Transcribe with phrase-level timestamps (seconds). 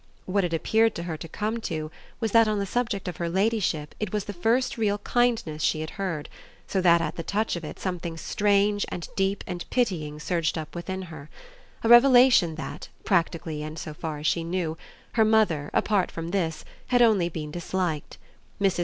[0.25, 3.29] What it appeared to her to come to was that on the subject of her
[3.29, 6.27] ladyship it was the first real kindness she had heard,
[6.65, 10.73] so that at the touch of it something strange and deep and pitying surged up
[10.73, 11.29] within her
[11.83, 14.75] a revelation that, practically and so far as she knew,
[15.11, 18.17] her mother, apart from this, had only been disliked.
[18.59, 18.79] Mrs.